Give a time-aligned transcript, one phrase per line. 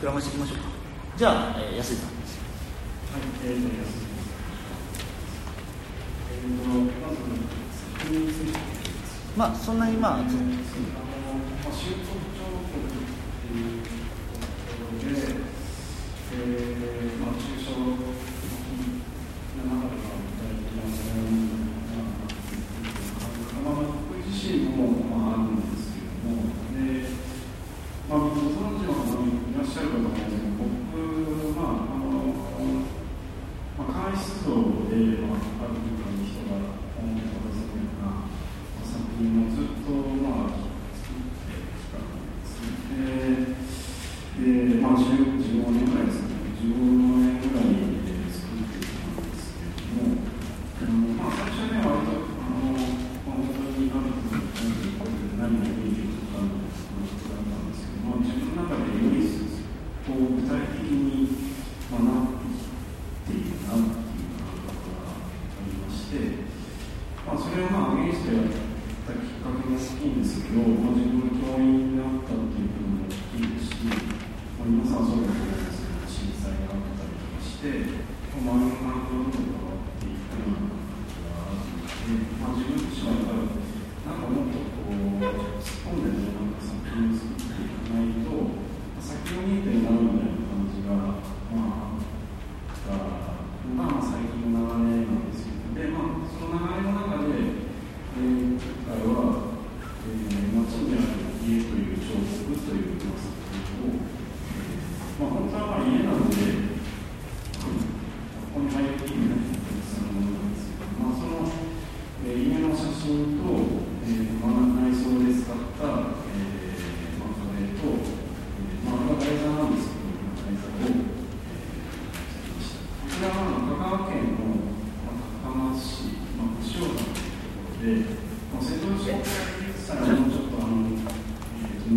[0.00, 0.64] 膨らまていきましょうか。
[1.16, 2.06] じゃあ、えー、安井さん。
[2.06, 2.16] はい。
[3.44, 4.08] えー、安井
[9.36, 10.24] まあそんなにまあ、まあ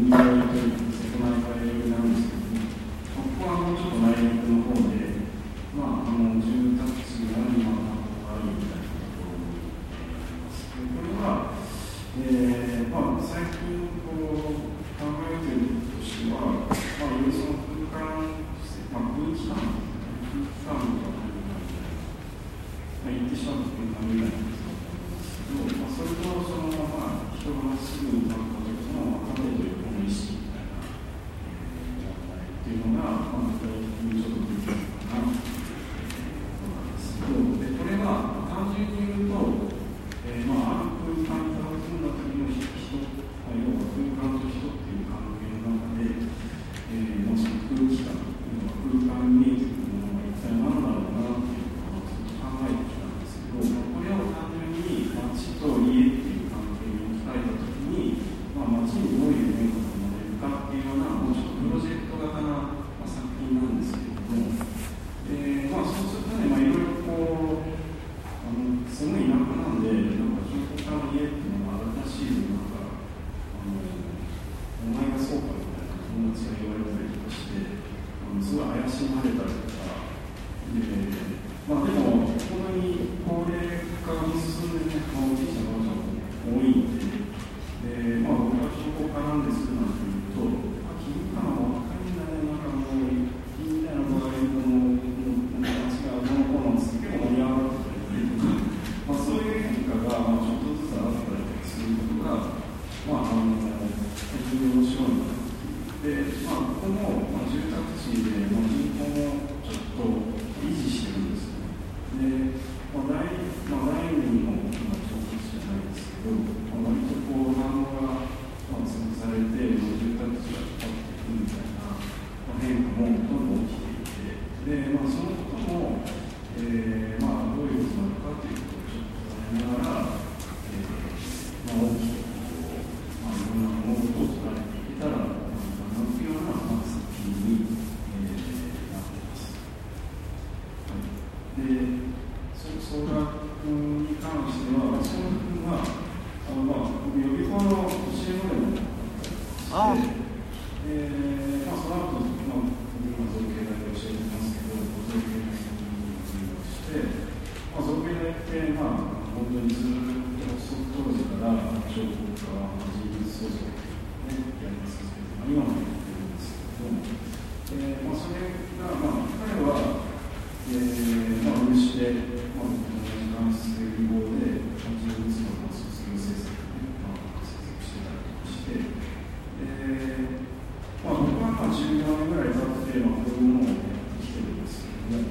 [0.01, 0.45] 右側に、な
[1.97, 2.41] んですけど、
[3.15, 4.90] ここはもうちょっと内陸の方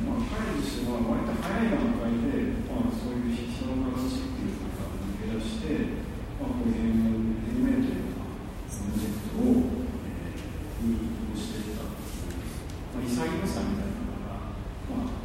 [0.06, 6.06] まあ、彼自身は割と早い段階で、まあ、そういう人の話っていうのか抜け出して、
[6.38, 8.30] まあ、こういう平面というか、
[8.70, 14.54] プロジェクトを、えー、に移行していった、まあ、潔さみたいなのが、
[14.86, 15.18] まあ、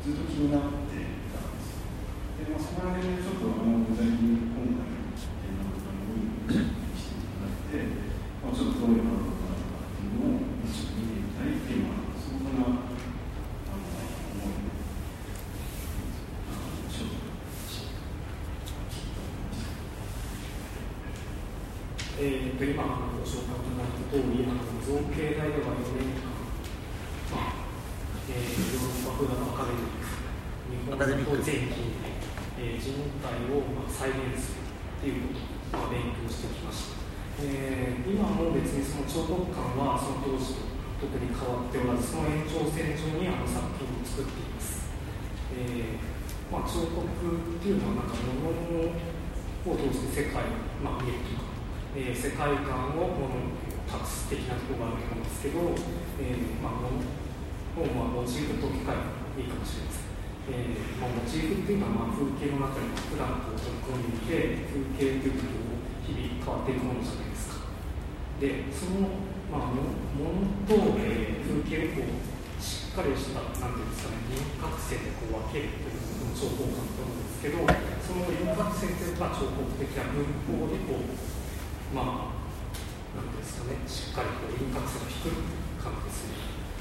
[0.00, 1.84] ずっと気になっていたんです。
[2.40, 4.47] でまあ、そこら辺でちょっとあの具体的に
[30.88, 32.16] 日本と全近代、
[32.56, 35.36] えー、人体を、まあ、再現するっていうこ
[35.76, 37.44] とを、まあ、勉強してきました。
[37.44, 44.88] えー、今も別にその彫刻館はその当時と特に変わっておらず、その延長線上にあの作品を作っています。
[45.60, 46.08] えー
[46.48, 48.96] まあ、彫刻っていうのはなんか物を
[49.76, 51.52] 通して世界を、まあ、見るとか、
[52.00, 55.60] えー、世界観を物に託す的なところがあると思うんですけど、
[56.16, 58.96] えーまあ、物を、まあ、モチーフと機械
[59.36, 60.07] いいかもしれません。
[60.48, 65.78] えーまあ、モチーフっていうのはまあ風景の中に普段こう取り込んでいて風景ということを
[66.08, 67.68] 日々変わっていくものじゃないですか。
[68.40, 69.12] でその、
[69.52, 81.14] まあ、ものと、えー、風景をこうしっかりしたなんていうんですかね輪郭線でこう分けるというのが彫刻感と思うんですけどその輪郭線というのが彫刻的な文法でこう
[81.94, 82.38] まあ
[83.14, 86.38] なんていうんですかねしっかりこう輪郭線を引く感じですね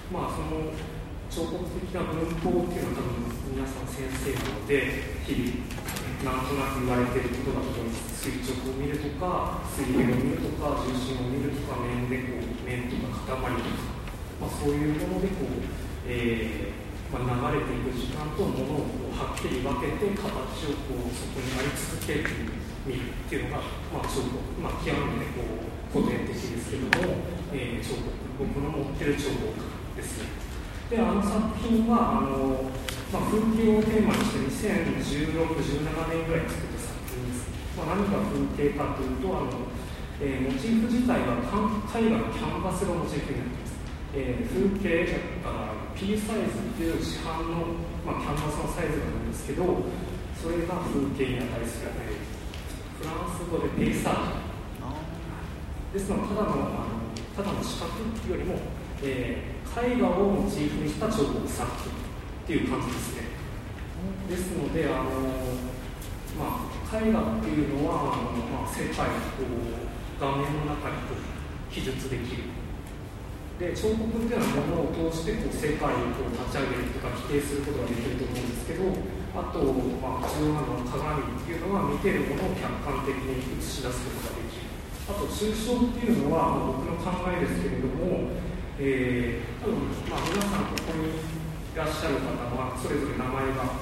[0.10, 0.74] まあその
[1.30, 5.68] 彫刻的な文法っていうのは多分皆さん先生なので日々
[6.24, 13.78] なんとなく言われてることだと思います垂直を見るとか水平を見るとか重心を見るとか面でこう面とか塊とか、
[14.42, 15.62] まあ、そういうものでこう、
[16.08, 22.56] えーまあ、流れていく時間とものをこうはっきり分けて形をこうそこにあり続ける
[22.88, 27.20] 見るっていうのが、まあ、彫刻、まあ、極めてこう古典的ですけども、
[27.54, 29.54] えー、彫刻僕の持ってる彫刻
[29.96, 30.47] ですね。
[30.88, 32.64] であの作品はあの、
[33.12, 37.44] まあ、風景をテーマにして2016、17年ぐらい作った作品です。
[37.76, 39.68] まあ、何が風景かというとあの、
[40.24, 43.76] えー、モチーフ自体は絵画のキャンバスがモチーフになっています。
[44.16, 45.12] えー、風景
[45.44, 47.76] だから P サイズっていう市販の、
[48.08, 49.84] まあ、キャンバスのサイズがあるんですけど
[50.40, 54.40] それが風景に値する、えー、フランス語でペイサー
[55.92, 56.98] ジですのでただのあの
[57.36, 57.92] ただの四角
[58.32, 58.56] よりも、
[59.04, 61.96] えー絵画をモチーフにした彫刻作品っ
[62.48, 63.30] ていう感じですね。
[64.26, 65.14] ですので、あの
[66.34, 69.14] まあ、絵画っていうのは、あのまあ、世界を
[70.18, 72.50] 画面の中にこう記述できる。
[73.58, 78.86] で彫刻っていうのはものを通してこう世界をこう立ち上げるとか否定することができると思うんですけど
[79.34, 79.66] あと、
[79.98, 84.70] まあ、重要なの鏡っていうのは見てるものを客観的に映し出すことができる
[85.10, 88.38] あと抽象っていうのは、ま、僕の考えですけれども
[88.80, 93.74] えー、多分、まあ、皆さんここにいらっしゃる方はそれぞれ名前が、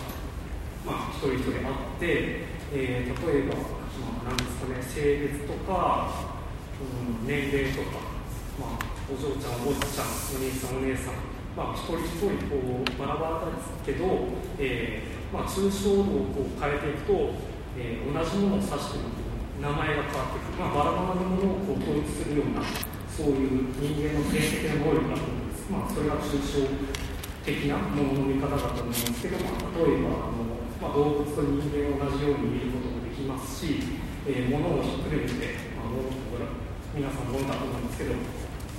[0.87, 6.31] まあ、一人一人あって、えー、例えば、まあ、何ですかね性別とか、
[6.79, 8.07] うん、年齢とか、
[8.55, 11.19] まあ、お嬢ちゃんおじちゃんお兄さんお姉さん、
[11.59, 17.35] まあ、一人一人こうバラバラですけど、えーまあ、抽象度をこう変えていくと、
[17.75, 19.11] えー、同じものを指しても
[19.59, 26.67] 名前が変わっていく、まあ、バラバラなものをこう統一するようなそういう人間の性的な能力だと思うんです、まあ、それが抽象
[27.47, 36.43] 的なものの見方だと思いますけど、まあ、例えばあの、まあ、動物と人間を同じように見ることもできますし、えー、物をひっくるめて、まあ、これ
[36.91, 38.19] 皆さん物だと思うんですけど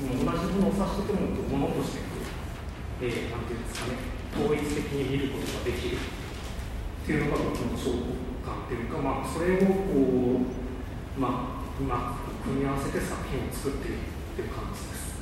[0.04, 3.96] 同じものを指してくるのと物としてくる、えー、なんていうんですかね
[4.36, 15.16] 統一的に見ることができるっていうのが僕の証拠感っていうか、まあ、それをこう、まあ、うまく組み合わせて作品を作っているっていう感じです。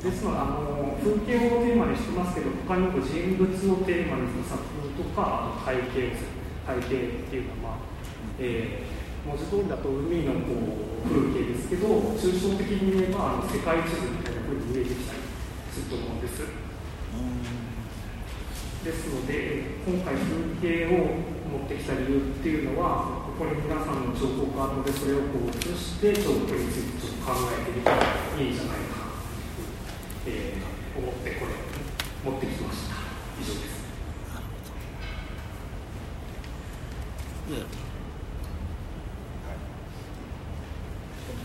[0.00, 6.16] ですのであの風景をテーマにしてますけど他にも人物をテーマにした作品とかあと背景
[6.64, 10.56] 背景っていうのは、まあえー、文字通りだと海のこ
[11.04, 15.20] う風景ですけど抽象的に言えばあの世界地図みたいなふうに見えてきたり
[15.68, 16.40] すると思うんです。
[18.80, 21.12] ですので今回風景を
[21.44, 27.96] 持ってきた理由っていうのはここに皆さんの彫刻があるのでそれをこう移して彫刻について考えてみたら
[28.38, 29.12] いいんじゃないかなと、
[30.26, 31.52] えー、思ってこれ
[32.30, 32.94] 持ってきました
[33.40, 33.80] 以上です。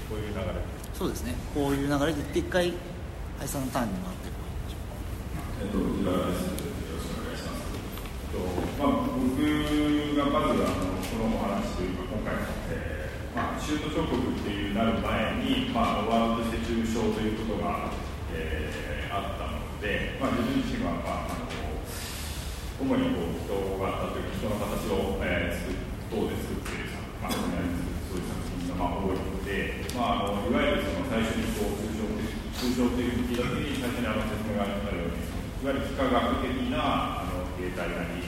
[0.09, 0.45] こういう流れ
[0.93, 1.33] そうですね。
[1.53, 2.73] こういう流れで一回
[3.39, 4.25] 林さんのターンに回って
[5.61, 6.45] えっと、浦和です
[8.31, 8.39] と
[8.77, 9.39] まあ、僕
[10.15, 17.91] がまずあのこのお話というか今回の、えーまあ、シュート彫刻っていうなる前に、まあ、ワードとして抽象ということが、
[18.33, 19.57] えー、あったの
[20.15, 21.51] で、まあ、自分自身は、まあ、あの
[22.79, 25.75] 主にこう人が例えば人の形を、えー、作
[26.07, 38.23] 等で作っているまあ、そういう作品がまあ多いので、まあ、あのいわゆるその最初にこう抽象的抽象というふうに聞いた時に最初にあの説明があるようにいわゆる幾何学的なあの形態なり、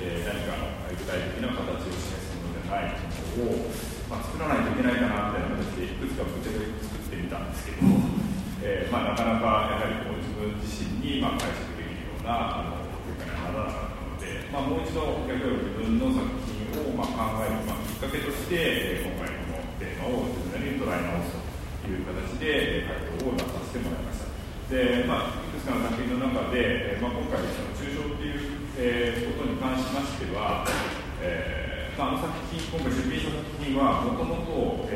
[0.00, 3.70] えー、何かの具体的な形を示すものでないものを、
[4.08, 8.19] まあ、作らないといけないかなみたいな形でいくつかぶっちゃけ作ってみたんですけど、
[8.62, 21.40] えーまあ、なかなかやはりこう自分自身にまあ解釈できるようなあの結果にはならなかったので、まあ、もう一度逆に自分の作品をまあ考える、まあ、きっかけとして、今回このテーマを自分なりに捉え直す
[21.80, 24.28] という形で回答を出させてもらいました。
[24.70, 30.62] でまあ、いくつかの作品の中で、まあ、今回その抽象っていう、えー、ことに関しましては、
[31.18, 34.86] えーまあ、あの作品今回出品した作品はもともと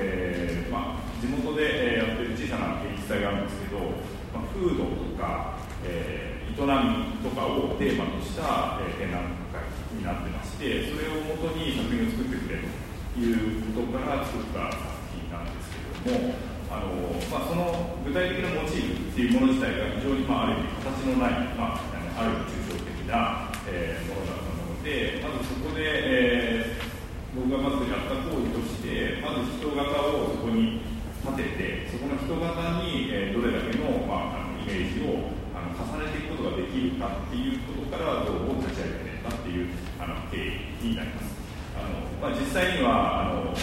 [0.71, 3.80] まあ地元で、やってる小さな芸術祭があるんですけど、
[4.28, 9.64] まあ、風土とか、えー、営みとかをテーマとした、えー、展覧会
[9.96, 12.68] になってましてそれをもとに作品を作ってくれと
[13.16, 14.84] いうことから作った作
[15.16, 15.72] 品なんです
[16.04, 16.54] けれども。
[16.74, 16.90] あの
[17.30, 21.80] まあ、その具体的なモチーフっていうもの自体が非常に、まあ、ある意味形のない、まあ、
[22.18, 30.93] ある抽象的な、えー、ものだったのでまずそこで、えー、僕がまずやった行為としてまず人型をそこに
[31.24, 40.36] 立ててそこの人型に、え、どれだけの,、まあ、あのイメージをあの重ねていくことができるかっていうことから像を立ち上げてたっていうあの経
[40.84, 41.34] 緯になります。
[41.74, 43.54] あのまあ、実際にはあの、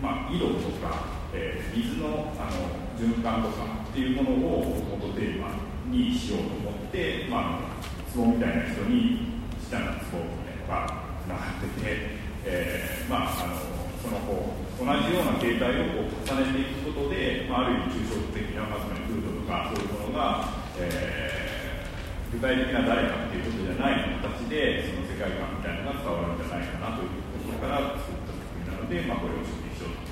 [0.00, 5.50] まあ、色とかえー、水のあの循環とかっていうものをもともとテーマ
[5.86, 10.24] にしようと思って、まあ、壺みたいな人に下の壺
[10.66, 11.96] がつながってて、
[12.44, 13.56] えー、まあ、あの
[14.02, 30.08] そのこう同じような形態をこう重ねていくことで、まあ、ある意味抽象的なまつまり風土とかそういうものが、えー、具体的な誰かっていうことじゃない形でその世界観みたいなのが伝わるんじゃないかなというところから作った作品なので、まあ、これを出品しようと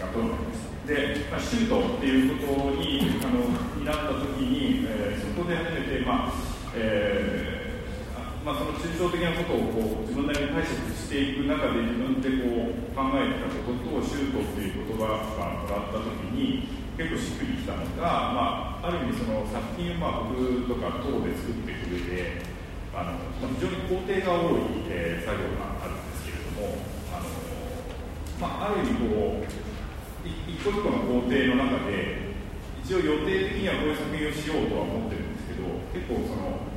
[0.00, 0.70] がと思います。
[0.88, 3.44] で、まあ、シュートっていうことにあの
[3.76, 6.32] になったときに、えー、そこで初めて、まあ
[6.74, 7.49] えー
[8.40, 16.64] まあ、その抽象的なことをこう自分なりに解釈していく中で自分でこう考えてたこととシュートっていう言葉がもらったときに
[16.96, 22.40] 結構しっくりきたのが、まあ、ある意味その作品をまあ僕とか等で作ってく上で
[22.96, 26.80] あの、まあ、非常に工程が多い、えー、作業があるんですけれども
[27.12, 27.28] あの、
[28.40, 29.44] まあ、ある意味こう
[30.24, 32.40] 一個一個の工程の中で
[32.80, 36.69] 一応予定的にはこういう作品をしようとは思ってるんですけど結構その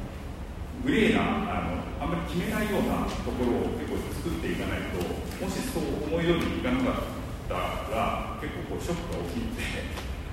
[0.82, 5.00] グレーなあのあんまり決めないようなところを結構作っていかないと
[5.38, 7.54] もしそう思い通りにいかなかった
[7.94, 9.62] ら結構こうショックが起きて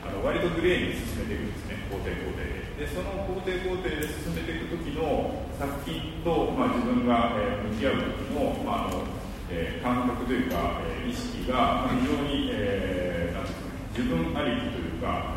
[0.02, 9.04] あの割とグレーに進めていくんですね工程工程でその工程工程で進めていく時の作品と、まあ、自分が、えー、向き合う時の,、まああの
[9.50, 13.10] えー、感覚というか、えー、意識が、まあ、非常に、えー
[14.00, 15.34] 自分ありきというか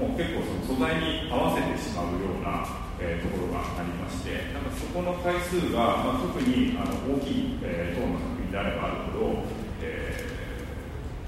[0.00, 9.46] もう結構その素材に合わせてしまうような、えー、ところがありましてなんかそこの回数が、まあ、特にあの大きい、えー、等の作品であればあるほど、
[9.82, 10.26] え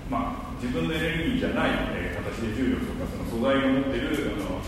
[0.08, 4.58] ー、まあ、自分のエネルギーじゃない、えー、形で重力とかその素材が持ってるあの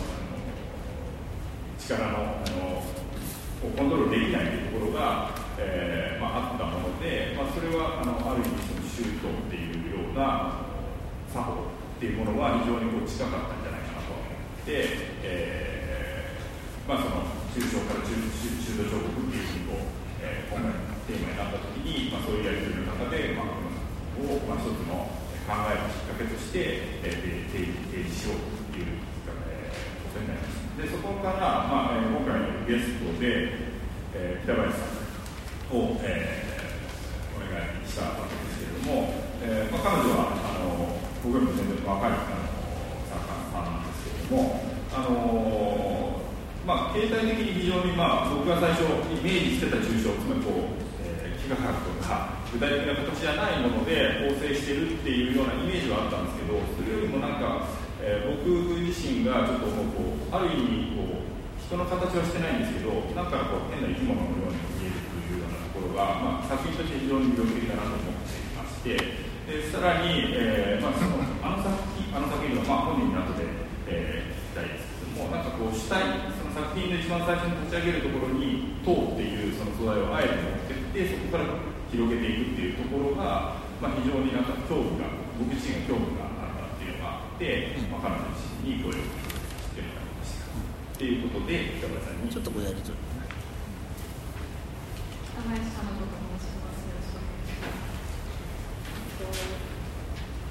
[1.78, 2.82] 力のあの
[3.62, 10.66] コントロールできないというところが、えーまあ、あったもので、まあ、それはあのある意味そのシュートっていうような
[11.32, 14.73] 作法っていうものは非常にこう近かったんじゃないかなと思って、
[15.23, 15.72] えー
[16.92, 17.25] まあ、その
[17.56, 18.20] 抽象から中中
[18.52, 25.08] 中途彫刻っていうふうにこう、えー、今回のテーマになった時に、まあ、そういうやり取りの中で、まあ、このを、まあ、一つの
[25.49, 27.72] 考えのきっかけとして、えー、提
[28.12, 29.00] 示しようという、
[29.49, 30.61] えー、ことになります。
[30.76, 33.56] でそこから、まあえー、今回のゲストで、
[34.12, 42.37] えー、北林さんを、えー、お願いしたわけですけれども、えーまあ、彼女はあの僕よりも全然若いあの
[43.08, 44.61] 作家さんなんですけれども、
[44.92, 45.72] あの
[46.62, 57.66] まあ、形態的に非常に、まあ、僕が最初イメージしてた抽象つまりこう、えー、幾何学とか具体的な形じゃないもので構成してるっていうようなイメージはあったんですけどそれよりもなんか、
[57.99, 61.26] えー、僕自身がちょっともうこうある意味こう
[61.59, 69.33] 人の形はしてないんですけどなんかこう変な生き物のように見えるというようなところが、まあ、作品として非常に魅力的だなと思っていまして。
[69.42, 73.42] でさらに、えーまあ、そのあの作品あの作品の、まあ、本人に後で、
[73.90, 75.99] えー、聞きたいですけどもなんかこう主体
[76.52, 81.49] 作品の一番最初に立ち上げるところに「塔」っていうその素材をあえて持ってってそこから
[81.88, 85.09] 広げていくっていうところが、まあ、非常になんか興味が
[85.40, 90.52] 僕自身が興味があったっていうのがあって、まあ、彼女自身にご用意してもらいました。
[91.00, 93.00] ということで北村さんにちょっとごやりとり。
[95.32, 96.52] 北林彼女と申し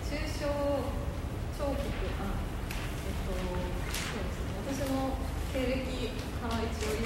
[0.10, 1.86] 抽象彫刻
[2.18, 5.14] あえっとそうですね私の
[5.54, 6.10] 経歴
[6.42, 7.02] から一応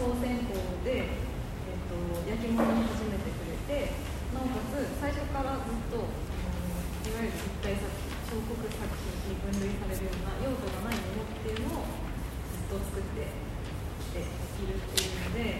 [0.00, 1.92] 高専校で、えっと、
[2.24, 3.92] 焼き物に始めてくれて
[4.32, 6.72] なおかつ最初からずっとあの
[7.04, 15.58] いわゆる立体作品彫刻作品に分類されるような用途がないものっていうのをずっと作ってきているっていうので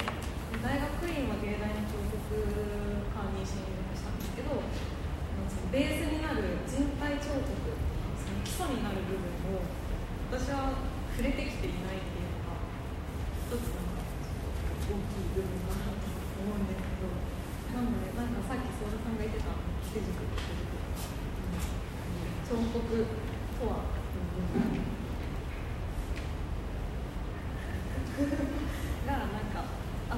[0.64, 2.32] 大学院は芸大の彫刻
[3.12, 9.68] 科に進学したんですけどそのベースになる人体彫刻その基礎になる部分を
[10.32, 10.80] 私は
[11.12, 12.56] 触れてきていないっていうのが
[13.50, 14.06] 一つなんか
[14.78, 16.06] ちょっと大きい部分かなと
[16.38, 17.10] 思うんですけど
[17.74, 19.54] なのでなんかさっき相田さんが言ってた
[19.90, 20.70] 手軸手軸
[22.72, 23.06] 彫刻
[23.60, 23.80] とは。
[29.06, 29.28] がなん。
[29.50, 29.64] か
[30.10, 30.16] あ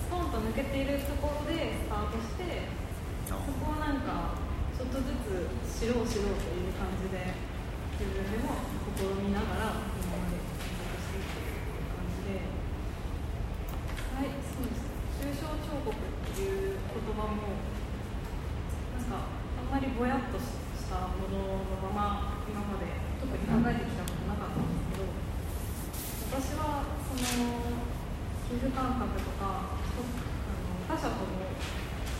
[0.00, 2.68] ストンと抜けているところでスタートして
[3.26, 4.00] そこをなん。
[4.00, 4.34] か
[4.76, 7.30] ちょっとずつ知ろう知ろうという感じで
[7.94, 8.58] 自分でも
[8.98, 12.42] 試みながら今まで選択していっていう感じで
[14.18, 14.82] はいそうです
[15.22, 17.54] 抽象彫刻っていう言葉も
[18.98, 19.06] なん。
[19.06, 19.30] か
[19.62, 19.70] あん。
[19.70, 20.42] まりぼやっとし
[20.94, 22.86] たもののまま今まで
[23.18, 25.10] 特に考えてきたことなかったんですけど
[26.30, 27.82] 私はその
[28.46, 31.50] 皮膚感覚とかあの他者との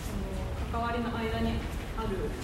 [0.02, 0.26] その
[0.74, 1.62] 関わりの間に
[1.94, 2.34] ある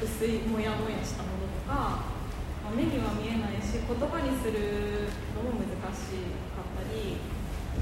[0.00, 2.16] 薄いモヤモヤしたものとか、
[2.64, 6.16] まあ、目には見えないし言葉にするのも難し
[6.56, 7.20] かったり、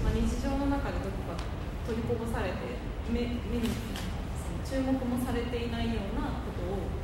[0.03, 1.39] まあ、日常の中でどこか
[1.87, 3.71] 取りこぼされて目目に
[4.67, 6.98] 注目もされていないようなことを、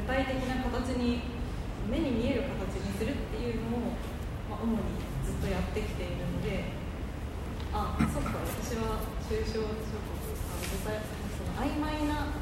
[0.00, 1.20] 具体的な形に
[1.90, 3.92] 目に見える形にするっていうのを、
[4.48, 4.80] まあ、主に
[5.28, 6.72] ずっとやってきているので
[7.72, 11.04] あそっか私は抽象彫刻あの具体
[11.36, 12.32] その曖昧な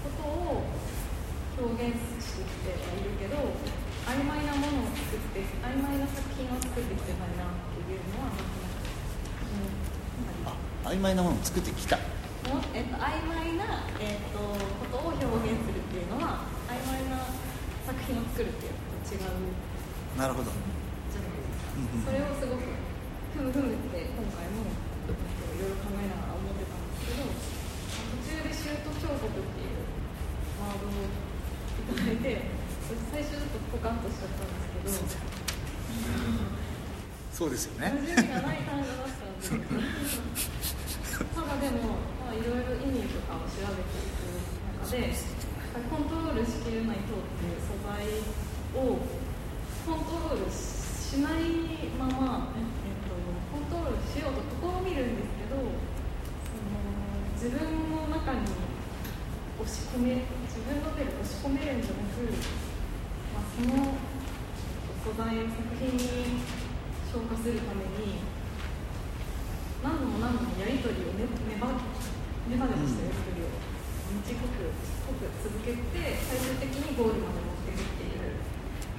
[0.00, 0.64] ことを
[1.60, 3.36] 表現してきてはいるけど
[4.08, 8.72] 曖昧なものを作って曖昧な作品を作ってきてないなっていうのはなんとな
[10.48, 10.56] く、
[10.88, 12.13] うん、あ曖昧なものを作ってきた。
[12.50, 17.24] もえっと、曖昧な、えっと、ことを表現するっていうのは曖昧な
[17.86, 19.54] 作品を作るっていうのと違う。
[20.18, 20.52] なるほど。
[20.52, 22.04] じゃないですか、うんうん。
[22.04, 22.68] それをすごく
[23.34, 24.68] ふむふむって今回も
[25.08, 26.84] えっといろいろ考えながら思ってたん。
[26.84, 29.88] ですけど途中でシュート彫刻っていう
[30.60, 32.44] ワードをいただいて
[33.10, 34.52] 最初ちょっとポカンとしちゃったん
[34.84, 35.24] ですけど
[37.34, 38.06] そうですよねたん。
[38.06, 38.30] でただ
[41.58, 44.34] でも、まあ、いろいろ意味とかを調べていく
[44.82, 45.34] 中で
[45.90, 48.06] コントロールしきれない塔っていう素材
[48.78, 49.02] を
[49.86, 52.74] コントロールしないまま、えっ
[53.06, 53.14] と、
[53.50, 56.78] コントロールしようと試みるんですけどその
[57.34, 62.22] 自分の中に押し込め自分の手で押し込めるんじゃなく、
[63.34, 63.94] まあ、その
[65.06, 66.38] 素材を作品に
[67.10, 68.22] 消化するために
[69.82, 72.13] 何度も何度もやり取りをねねばね
[72.52, 73.48] ばねばしたやり取りを
[74.20, 78.36] 短く濃く続けて最終的にゴールまで持っていくっていう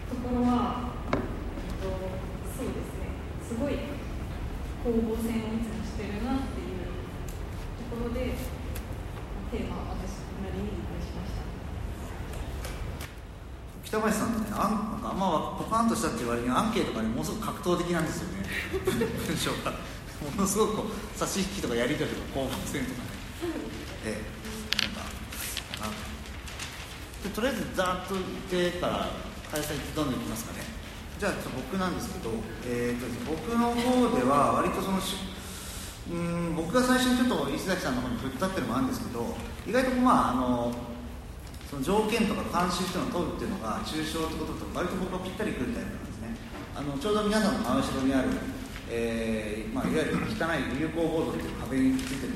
[0.10, 1.94] ところは、えっと、
[2.58, 3.14] そうですね
[3.46, 3.94] すごい
[4.82, 6.90] 攻防戦をいつもしてるなっていう
[7.86, 8.34] ところで
[9.54, 11.46] テーマは私なりに理解しました。
[13.86, 18.44] 北林さんってねあんなんかあんまポカンとしたっていう割にアンケートがねものすごく格闘的なんですよね
[18.82, 23.15] 文章がものすごくこう差し引きとかやり取りとか攻防戦とかね
[24.06, 25.02] ええなんか
[25.82, 25.92] あ
[27.24, 29.10] でとりあえずざーっと言ってから
[29.52, 30.64] 開催どんどんいきますかね。
[31.20, 32.30] じゃあちょっと僕なんですけど、
[32.68, 35.16] えーと僕の方では割とそのし
[36.12, 40.76] うん僕が最初にちょっと石崎さんの方に振ったっていうのもあるんですけど意外とまああの
[41.70, 46.36] その条件とか慣習っていうのを取るっていうのが抽象ってことと割と僕はぴったりくるタイプなんですね。
[46.78, 48.30] あのちょうど皆さんの真後ろにある、
[48.92, 52.34] えーまあ、いわゆる汚い流行ボードっていう壁についてる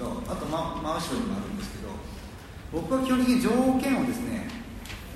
[0.00, 1.92] どあと、ま、真後ろにもあるんですけど
[2.72, 4.48] 僕は基本的に条件をですね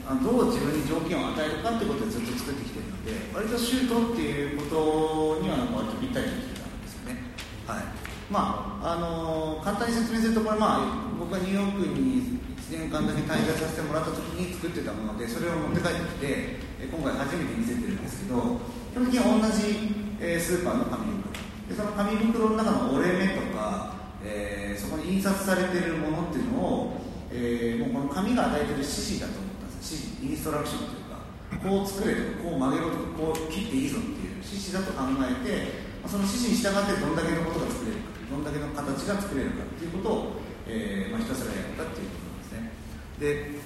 [0.05, 7.33] どう自分に条件を与えるかってことでずっと作ってきてるので割とシュートっていうことには割とぴったりときてたんですよね。
[7.65, 7.89] はい。
[8.29, 18.61] まああの簡単に説明するとこれまあ僕がニューヨークに1年間だけ滞在させてもらった時に作ってたものでそれを持って帰ってきてえ今回初めて見せてるんですけど
[18.93, 19.89] 基本的には同じ、
[20.21, 21.33] えースーパーの紙袋。
[21.65, 23.94] でその紙袋の中の折れ目とか、
[24.25, 31.23] えーそこに印刷されてるものっていうのを、えーもうこの紙が与えてる指示だと思ったんです指示インストラクションというか
[31.63, 40.33] こう作れとかこう曲げろとかこう切っていいぞっていう指示だと考えてその指示に従ってどんだけのことが作れるかどんだけの形が作れるかっていうことを、
[40.69, 42.73] えーまあ、ひたすらやったっていうことなんですね。
[43.21, 43.61] で、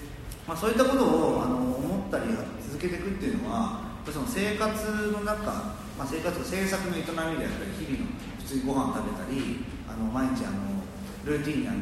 [0.47, 2.31] まあ、そういったことをあの思ったり
[2.63, 4.69] 続けていくっていうのはその生活
[5.13, 9.67] の中まあ、生活制作の営みであったり日々の普通にご飯食べたり
[9.99, 10.79] の毎日あの
[11.25, 11.79] ルーティンにあの、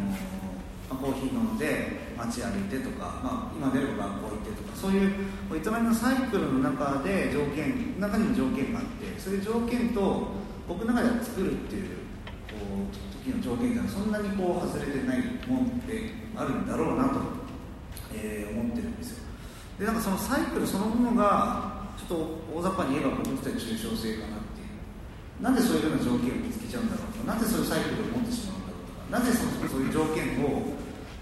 [0.90, 5.10] ま、コーヒー飲んで街歩いてとか、まあ、今出れば学校行ってとかそういう
[5.52, 10.28] 営みのサイクルの中で条件中にも条件があってそういう条件と
[10.66, 11.96] 僕の中では作るっていう
[12.48, 12.56] こ
[12.90, 17.20] う時の条件がそんなにこう外れてないもんであるんだろうなと、
[18.14, 19.26] えー、思ってるんですよ。
[19.78, 24.36] でなんかそのサイクルそのものがちょっと大雑把に言えば僕にとっては抽象性かな
[25.40, 30.72] なんでそういうような条件を見つけちゃうんだろうとかなぜそういうサイクルを持ってしまうんだろうとかなぜそもそういう条件を、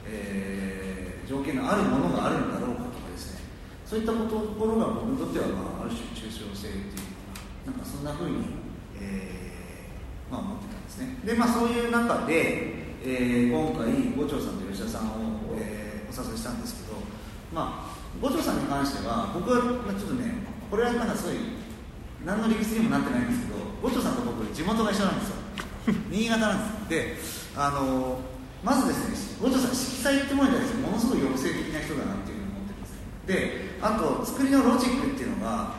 [0.06, 3.42] えー、条件のあるものがあるんだろうかとかですね。
[3.84, 7.14] そういったこところが僕にとっては、まあ、ある種抽象性っていう
[7.66, 8.46] なんかそんなふうに、
[9.00, 11.18] えーまあ、思ってたんですね。
[11.24, 16.98] でまあそういう中で、えー、今回五長さんと吉田さんを、えー、お誘いしたんですけど
[17.52, 19.60] まあ五条さんに関しては僕は
[19.98, 20.34] ちょっとね
[20.70, 21.63] これはなんかすごい
[22.24, 25.36] 何の理屈にもなってないんですけど五条さんと僕地元が一緒なんですよ。
[26.10, 27.52] 新潟なんです。
[27.54, 28.20] であの
[28.62, 32.92] まずですね五条さん色彩ってものに対してものすごい抑制的な人だなっていうふうに思ってます。
[33.26, 35.74] であと作りのロジックっていうのが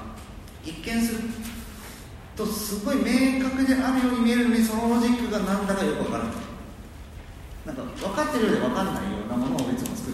[0.63, 1.21] 一見する
[2.35, 6.33] とすごい明確であるように見えるのにそのロジックが何だかよく分からない。
[7.65, 10.13] なんか分かってるようで分かんないようなものをいつも作っ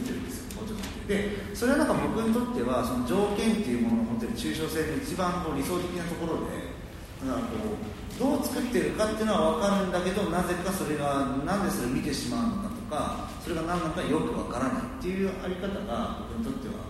[1.11, 6.71] でそれはなんか僕にとってはその条件っていうものを持ってる抽象性の一番こう理想的なところで
[7.27, 16.87] だかこうどう作ってるかっていうのは分かるんだけどなぜかそれがなんでそれを見てしまうのかとかそれが何なのかよく分からないっていうあり方が僕にとっては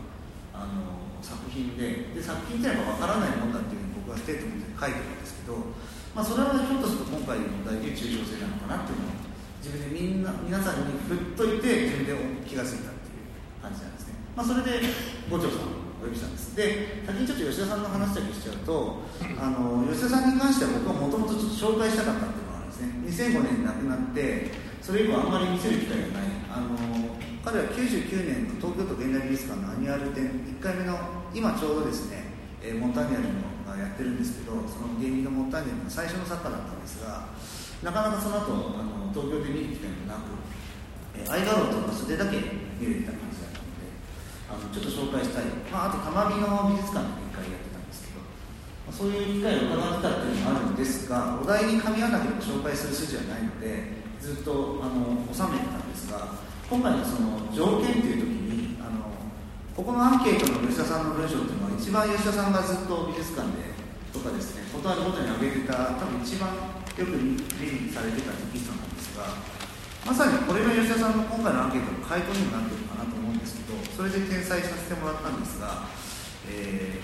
[0.54, 5.58] あの作品でで作品っていうのは分からないもんだっていうふうに僕はステートメントで書いてるんですけど、
[6.14, 9.22] まあ、それはひょっとすると今回の問題で抽象性なのかなっていうのを
[9.66, 12.14] 自分でみんな皆さんに振っといて自分で
[12.46, 13.32] 気が付いたっていう
[13.62, 14.80] 感じなんですね、まあ、それで
[15.30, 16.56] 五条さんお呼びしたんです。
[16.56, 19.04] で先にちょっと吉田さんの話だけしちゃうと
[19.38, 23.30] あの吉田さんに関しては僕はもともと紹介したかったっていうのがあるんですね。
[23.30, 26.32] 2005年に亡くなってそれ以降あんまり見せる機会がない。
[26.52, 26.76] あの
[27.44, 30.98] 彼は99年の東京都現代美術館のアニュアル展1回目の
[31.34, 32.26] 今ちょうどですね、
[32.62, 37.30] えー、モンターニアルのがやってるんですけどその芸人のモンターニアルの最初の作家だったんですが
[37.82, 40.38] なかなかその後あの東京で見る機会もなく、
[41.16, 42.38] えー、アイガローとかそれだけ
[42.78, 43.42] 見れてた感じ
[44.52, 56.36] あのちょっと紹介したい、まあ、あと玉美の美術館で一回やってたんですけど、まあ、そういう機会を伺ってたっていうのもあるんですがお題に噛み合わなければ紹介する筋はないのでずっとあの収めてたんですが
[56.68, 59.16] 今回のその条件っていう時にあの
[59.72, 63.72] ここのアンケートの吉田さんの文章っていうのは一番吉田さんがずっと美術館で
[64.12, 69.24] とかですねことあるごとに挙げてた多分一番よく理にされてたテキストなんですが
[70.06, 75.90] まさにこれが吉田さんの今回のアンケートの回答にもなってるかなと思うですけどそれで転載させてもらったんですが、
[76.48, 77.02] え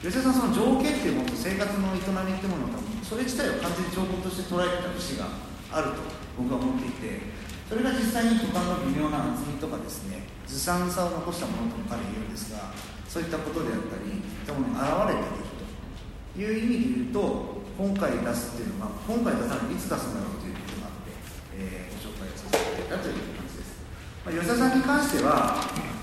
[0.00, 5.26] ー、吉田さんその条件っていうものと生活の営みっていうものをそれ自体を完全に情報として捉えてた節が
[5.74, 6.06] あると
[6.38, 7.20] 僕は思っていて
[7.68, 12.70] それが実際に他の微妙な厚みとかですねずさんさを残したものとも彼言うんですが
[13.06, 21.14] そういったことであったりそういったものが現れているという意味で言うと今回出すっていうのは今回出さないいつ出すんだろうということがあって、
[21.58, 23.82] えー、ご紹介をさせていただいたという感じです、
[24.24, 25.56] まあ、吉田さんに関しては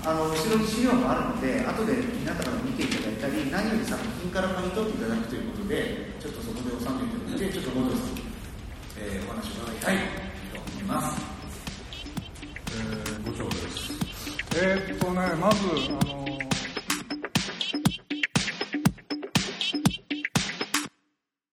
[0.04, 8.22] あの後ろに資料もあるので後で皆様に見ていただいたり何より作品から嗅ぎ取っていただくということでちょっとそこで収めておいてちょっと五条さんに、
[8.98, 9.96] えー、お話を伺いたい
[10.50, 11.20] と思います。
[12.70, 13.92] えー、五条です。
[14.56, 16.47] えー、っとねまずあの